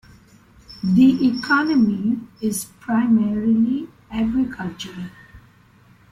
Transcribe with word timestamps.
The 0.83 1.27
economy 1.27 2.21
is 2.41 2.65
primarily 2.79 3.87
agricultural. 4.09 5.09